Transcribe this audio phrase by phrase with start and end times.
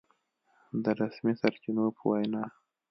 [0.83, 2.43] د رسمي سرچينو په وينا